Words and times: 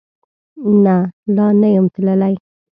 نه، 0.83 0.95
لا 1.35 1.47
نه 1.59 1.67
یم 1.75 1.85
تللی 1.93 2.35